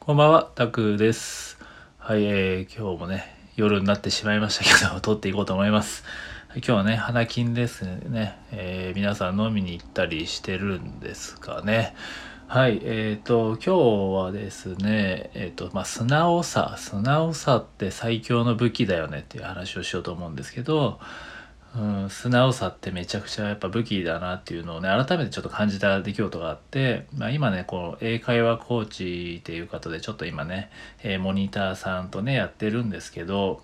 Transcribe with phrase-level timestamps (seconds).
[0.00, 1.58] こんばんは、タクです。
[1.98, 3.24] はい、えー、今日もね、
[3.56, 6.02] 夜になってしまいましたけど、 撮っていこうと思います。
[6.54, 8.38] 今日はね、花金ですね。
[8.50, 11.94] えー皆さん飲みに行ったりしてるんですかね。
[12.46, 21.00] はい、えっ、と、今日はですね、えっ、と、まあ、素直さ、素直さって最強の武器だよねっていう話をしようと思うんですけど、
[21.76, 30.70] うん、素直さってめちゃくちゃやっぱ武器だなっていうのをね改めてちょっと感じた出来事があって、まあ、今ねこう英会話コーチっていう方でちょっと今ね、
[31.02, 33.62] えーモニターさんとねやってるんですけど、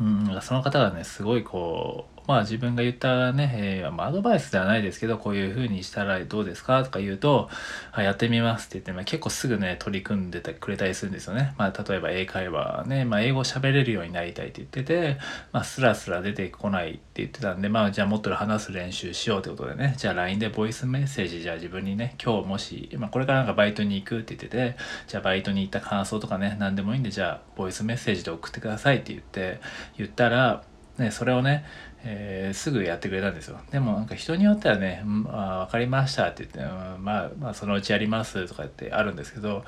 [0.00, 7.48] うん、その方がねすごいこうまあ自分が言ったね、えーま、アドバイスではないですけどこういう風にしたらどうですかとか言うと
[7.90, 11.54] 「あやってみます」って言って、まあ、結構すぐね取り組んでてくれたりするんですよね。
[11.56, 15.16] まあ、例えば英会話ね、まあ、英語喋れるようになりたいって言ってて、
[15.52, 24.76] まあ、スラスラ出てこないって言ってたんで、まあ、じゃあもっと話す練習しようってことでねじゃあ LINE でボイスメッセージじゃあ自分にね今日もし、まあ、これからなんかバイトに行くって言ってて
[25.06, 29.60] じゃあバイトに行った感想とかね何でもいいんでじゃあボイスメッセージで送ってくださいって言って
[29.96, 30.62] 言ったら
[30.98, 31.64] ね、それをね、
[32.04, 33.58] えーすぐやってくれたんですよ。
[33.70, 39.64] でもなんか人によってはね「うんあ分かりました」って言って、うんまあ、まあそのうちやります」とかってあるんですけど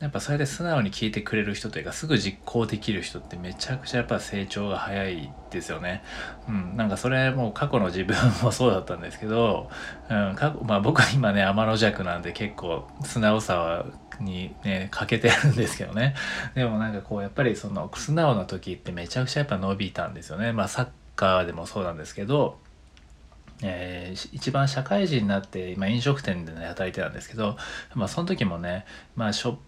[0.00, 6.02] やっぱそれで素直に聞いてくれる人というかすぐ実行できる人ってめちゃくちゃやっぱ成長が早いですよね。
[6.48, 9.70] うん、なんかそれもう過去の自分もそうだったんですけど、
[10.10, 13.86] うん過去まあ、僕は今ね天の弱なんで結構素直さは
[14.20, 16.14] にね欠けてるんですけどね。
[16.54, 20.52] でもなんかこうやっぱりその素直な時ってめちゃくちゃやっぱ伸びたんですよね。
[20.52, 22.58] まあサッカーでもそうなんですけど
[23.62, 27.56] えー一番社会人になって今飲食店でね働いてたんですけど、
[27.94, 28.84] まあ、その時もね
[29.16, 29.58] まあしょ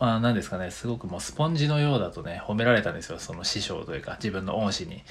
[0.00, 3.18] まあ、なんですかねすごくもうスポンジのようだとね褒められたんですよ。
[3.18, 5.02] その師匠というか自分の恩師に。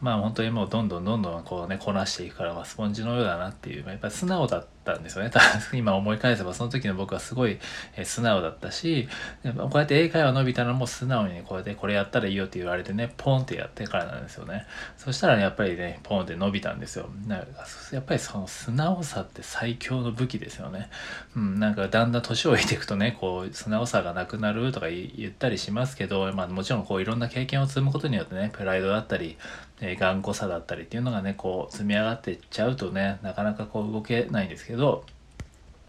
[0.00, 5.30] まあ本当にもうどんどんどんどんこうねこなしていくから、まあ、スポンジのようだなっていう、まあやっぱり素直だったんですよね。
[5.74, 7.58] 今思い返せばその時の僕はすごい、
[7.96, 9.08] え素直だったし
[9.42, 14.66] こうやって英会話伸びたのも素直にこうやってこれやったらいいよって言われてねポンってやってからなんですよね。
[14.96, 17.08] そしたらねやっぱりねポンって伸びたんですよ。
[17.26, 17.46] なんか
[17.92, 20.88] やっぱりその素直さって最強の武器ですよね。
[21.34, 29.36] うんなんかだんだん年を置いていくとねこう素直さがなくなるとか言言ったりしますけど、まあ、もちろんこういろんな経験を積むことによってねプライドだったり、
[29.80, 35.04] えー頑固さだったりっていうのがねこう積み上がってっちゃうとねなかなかこう動けないんですけど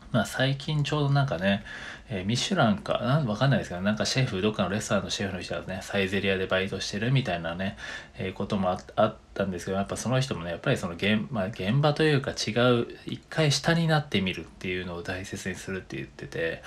[0.09, 1.65] まあ、最近ちょうどなんかね、
[2.09, 3.19] えーミシュランかな？
[3.21, 7.75] んわかんないですけどなんかシェフどっかのレストランのシェフの人がねサイゼリアでバイトしてるみたいなね、
[8.17, 16.63] えーこともああったんですけどやっぱその人もねやっぱりその現,、まあ、現場というか違う一回下になってみるっていうのを大切にするって言ってて、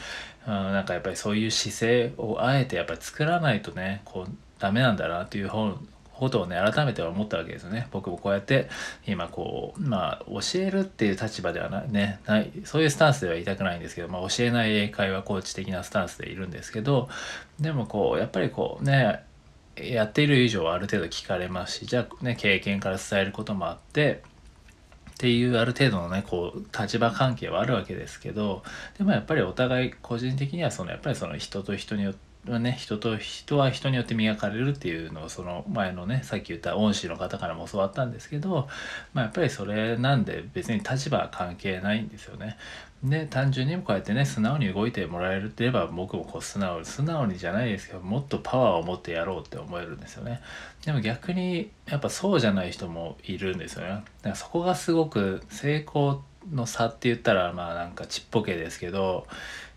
[0.47, 5.81] うん、なんかやっぱりそういう姿勢をあえてやっぱり作らないとねこうダメなんだなっていう本
[6.20, 7.88] ことをね改めて思ったわけですよね。
[7.91, 8.69] 僕もこうやって
[9.06, 17.08] 今こうまあ教えるっていう立場ではないねないそういうスタンスでは言いたくないんですけど、まあ、教えない英会話コーチ的なスタンスでいるんですけど
[17.58, 19.25] でもこうやっぱりこうね
[19.76, 24.22] やっている以上はある程度聞かれますしじゃあね経験から伝えることもあって
[25.12, 28.62] っていうある程度のねこう立場関係はあるわけですけど
[28.98, 38.69] でもやっぱりお互い個人的にはそのやっぱりその人と人によってはね人と人は人によって磨かれるっていうのをその前のねさっき言った恩師の方からも教わったんですけど、
[39.12, 42.56] まあ、やっぱりそれなんで別に立場は関係ないんですよね。
[43.05, 50.41] で単純にこうやってね素直に動いてもらえるって言えば僕もこう素直に素直にじゃないですけどもっとパワーを持ってやろうって思えるんですよね。
[50.84, 53.89] でも逆にやっぱそうじゃない人もいるんですよね。
[53.89, 59.27] だからそこがすごく成功の差って言ったらまあなんかちっぽけですけど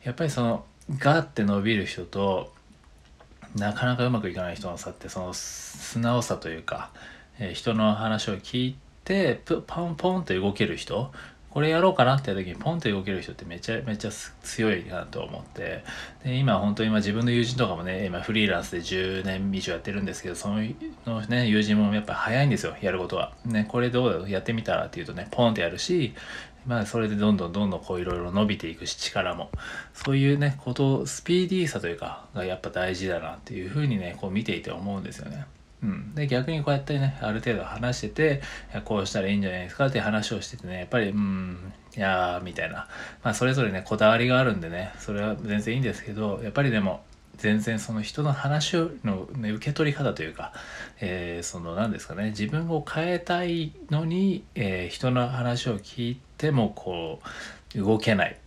[0.04, 0.66] やっぱりその
[0.98, 2.53] ガーって伸びる人と
[3.56, 6.92] なかなかうまくいかない人の差ってその素直さというか、
[7.40, 11.12] えー人の話を聞いてプポンポンと動ける人
[11.54, 15.84] これやろうかなって時にポンと動ける人ってめちゃめちゃ強いなと思って
[16.24, 20.64] で今本当に今自分の友人とかもね今フリーランスで10年以上やってるんですけどその
[21.06, 23.34] の、ね、友人もやっぱ早いんですよやることは。
[23.46, 26.16] ね、これどうだろうやってみたらっていうとねポンってやるし
[26.66, 29.50] まあそれでどんどんどんどんこういろいろ伸びていくし力も。
[29.94, 35.46] そういうねことスピーディーさというかがやっぱ大事だなっていうふうにねこう見ていて思うんですよね。
[35.84, 38.42] うん、で逆にこうやってねある程度話してて
[38.86, 42.88] こうしたらいいんじゃないですかって話をしててねやっぱりうんいやーみたいな。
[43.24, 47.04] まあそれぞれねこだわりがあるんでねそれは全然いいんですけどやっぱりでも
[47.38, 50.54] 全然その人の話の、ね、受け取り方というか、
[51.00, 57.20] えーその何ですかね自分を変えたいのに、えー人の話を聞いてもこ
[57.76, 58.38] う動けない、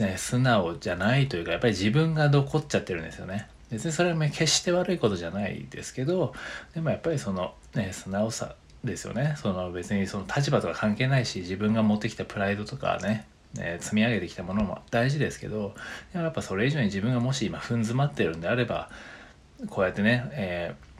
[0.00, 3.48] ね、素直じゃないというかやっぱり自分が残っちゃってるんですよね。
[3.70, 6.32] 別にそれはね決して悪いことじゃないですけど
[6.74, 8.54] でもやっぱりその、ね、素直さ
[8.84, 13.26] ですよねその別にその立場とか関係ないし自分が持ってきたプライドとかね
[13.58, 15.74] えー、積み上げてきたものも大事ですけど
[16.12, 18.90] でもやっぱそれ以上に自分がもし今踏ん詰まってるんであれば
[19.70, 20.94] こうやってね、えー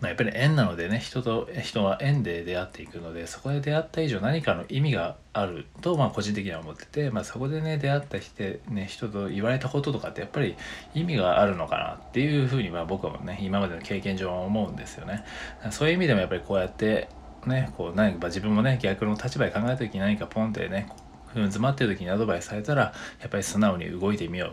[0.00, 10.56] まあ、やっぱり縁なのでね人と人は縁で出会っていくのでそこで出会った以上何かの意味があると、まあ、個人的には思ってて、まあ、そこでね出会った人,、ね、人と言われたこととかってやっぱり
[10.94, 15.24] 意味があるのかなっていうふうにまあ僕はね今までの経験上は思うんですよね。
[15.70, 17.08] そういう意味でもやっぱりこうやって
[17.46, 20.88] ねこう何か自分もね逆の立場で考えた時に何かポンってね
[21.34, 24.52] 詰まってる時にアドバイスされたらやっぱり素直に動いてみようっ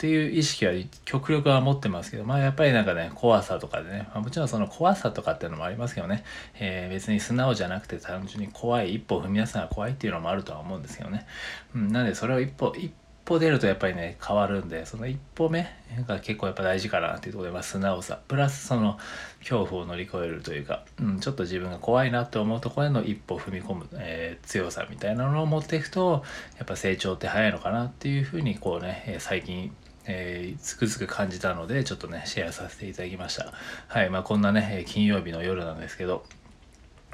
[0.00, 0.72] ていう意識は
[1.04, 6.24] 極力は持ってますけど、まあやっぱりなんかね、怖さとかでね、まあ、もちろんその怖さとかっていうのもありますけどね、
[6.58, 11.26] えー、別に素直じゃなくて単純に怖い、一歩踏み出すのは怖いっていうのもあるとは思うんですけどね。
[11.74, 12.94] うん、なんでそれを一歩、一歩
[13.30, 15.66] 歩出るとやっぱりね、変わるんで、その一歩目
[16.06, 18.98] が結構やっぱ大事かなっていうところで、まあ素直さ、プラスその
[19.38, 26.24] 恐怖を乗り越えるというか、うん、ちょっと自分が怖いなって思うところへの一歩踏み込む、えー、強さみたいなのを持っていくと、
[26.58, 29.72] やっぱ成長って早いのかなっていうふうにこうね、最近
[30.06, 33.52] えー、つくづく感じたので、ちょっとね、シェアさせていただきました。
[33.86, 36.24] はい、まあこんなね、金曜日の夜なんですけど、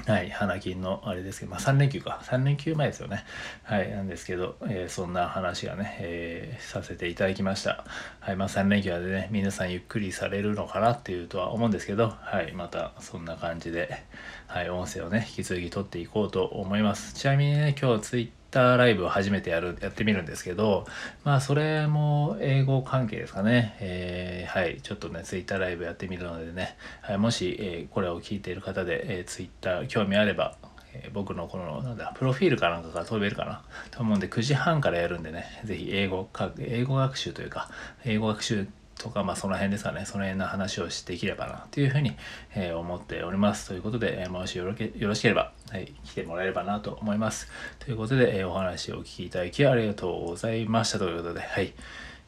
[0.05, 3.25] はい、花金のあれですけど、まあ3連休か、3連休前ですよね。
[3.63, 7.83] はい、なんですけど、えー、そんな話がね、えー、させていただきました。
[8.21, 14.01] はい、まあ3連休はでね、皆さんゆっくりされるのかなっていうとは思うんですけど、はい、またそんな感じで、
[14.47, 17.13] はい、音声をね、引き続き撮っていこうと思います。
[17.13, 20.85] ちなみにね、今日ツイッターライブを初めてやる、やってみるんですけど、
[21.23, 23.75] まあそれも英語関係ですかね。
[23.79, 30.55] えー、はい、ちょっとね、ツイッターライブやってみるのでね、はい、もし、えー、これを聞いている方で、えー、ツイッター興味あれば、
[30.93, 33.63] え僕のこの、なんだ、プロフィールかなんかが飛べるかな。
[33.91, 36.29] と思うんで、9時半からやるんでね、是非英語、
[36.59, 37.69] 英語学習というか、
[38.05, 38.67] 英語学習
[38.97, 42.15] とか、まあ、その辺ですかね、その辺の話をしていければな、というふうに、
[42.55, 43.67] えー、思っております。
[43.67, 47.47] ということで、えー、もしよろよろしければ、はい、来てもらえればなと思います。
[47.79, 50.99] ということで、えー、お話をお聞きいただきありがとうございました。
[50.99, 51.73] ということで、はい、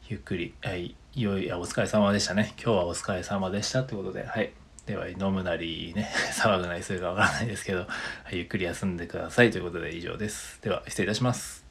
[0.08, 2.54] ゆっくり、はい、良い、お疲れ様でしたね。
[2.56, 3.84] 今日はお疲れ様でした。
[3.84, 4.52] ということで、はい。
[4.86, 7.86] では、飲むなりね、 騒ぐなりするかわからないですけど、は
[8.32, 9.50] い、ゆっくり休んでください。
[9.50, 10.60] ということで以上です。
[10.62, 11.69] では、失礼いたします。